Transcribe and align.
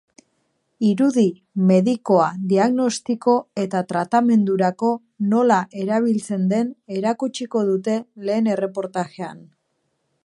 Irudi 0.91 1.25
medikoa 1.71 2.29
diagnostiko 2.53 3.35
eta 3.65 3.83
tratamendurako 3.91 4.91
nola 5.35 5.61
erabiltzen 5.85 6.49
den 6.55 6.75
erakutsiko 6.99 7.65
dute 7.73 8.01
lehen 8.31 8.51
erreportajean. 8.57 9.47